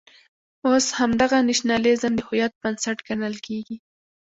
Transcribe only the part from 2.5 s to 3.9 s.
بنسټ ګڼل کېږي.